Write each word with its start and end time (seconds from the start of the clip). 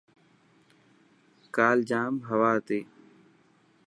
ڪال 1.55 1.77
ڄام 1.89 2.13
هوا 2.29 2.51
هتي. 2.57 2.79